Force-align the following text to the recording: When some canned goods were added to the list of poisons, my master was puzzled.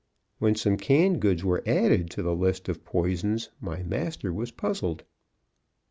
When 0.39 0.55
some 0.55 0.77
canned 0.77 1.21
goods 1.21 1.43
were 1.45 1.61
added 1.67 2.09
to 2.09 2.23
the 2.23 2.35
list 2.35 2.67
of 2.67 2.83
poisons, 2.83 3.49
my 3.59 3.83
master 3.83 4.33
was 4.33 4.49
puzzled. 4.49 5.03